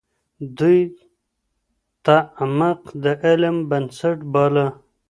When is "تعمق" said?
2.05-2.79